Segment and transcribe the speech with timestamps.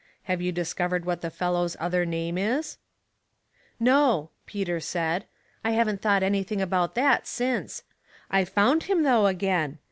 [0.23, 1.29] Have you discovered wiiat i,i*v.
[1.29, 2.77] fellow's other name is?""
[3.89, 5.25] No," Peter said,"
[5.63, 7.83] I haven't thought any thing about that since.
[8.31, 9.77] I've found him, though, again.